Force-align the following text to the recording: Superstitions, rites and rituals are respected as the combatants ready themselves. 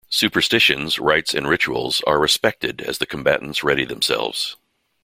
Superstitions, 0.09 0.97
rites 0.97 1.35
and 1.35 1.47
rituals 1.47 2.01
are 2.07 2.17
respected 2.17 2.81
as 2.81 2.97
the 2.97 3.05
combatants 3.05 3.63
ready 3.63 3.85
themselves. 3.85 4.55